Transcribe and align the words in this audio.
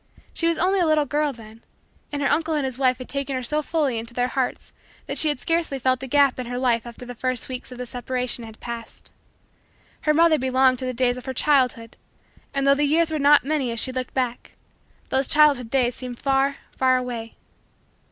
She 0.33 0.47
was 0.47 0.57
only 0.57 0.79
a 0.79 0.85
little 0.87 1.05
girl, 1.05 1.31
then, 1.31 1.63
and 2.11 2.23
her 2.23 2.27
uncle 2.27 2.55
and 2.55 2.65
his 2.65 2.79
wife 2.79 2.97
had 2.97 3.07
taken 3.07 3.35
her 3.35 3.43
so 3.43 3.61
fully 3.61 3.99
into 3.99 4.15
their 4.15 4.29
hearts 4.29 4.73
that 5.05 5.19
she 5.19 5.27
had 5.27 5.37
scarcely 5.37 5.77
felt 5.77 5.99
the 5.99 6.07
gap 6.07 6.39
in 6.39 6.47
her 6.47 6.57
life 6.57 6.87
after 6.87 7.05
the 7.05 7.13
first 7.13 7.47
weeks 7.47 7.71
of 7.71 7.77
the 7.77 7.85
separation 7.85 8.43
had 8.43 8.59
passed. 8.59 9.13
Her 9.99 10.13
mother 10.15 10.39
belonged 10.39 10.79
to 10.79 10.85
the 10.85 10.91
days 10.95 11.17
of 11.17 11.25
her 11.27 11.35
childhood 11.35 11.97
and, 12.51 12.65
though 12.65 12.73
the 12.73 12.85
years 12.85 13.11
were 13.11 13.19
not 13.19 13.43
many 13.45 13.69
as 13.71 13.79
she 13.79 13.91
looked 13.91 14.15
back, 14.15 14.53
those 15.09 15.27
childhood 15.27 15.69
days 15.69 15.93
seemed 15.93 16.17
far, 16.17 16.57
far, 16.77 16.97
away. 16.97 17.35